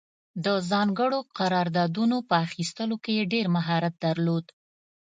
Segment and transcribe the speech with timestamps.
[0.45, 4.45] د ځانګړو قراردادونو په اخیستلو کې یې ډېر مهارت درلود.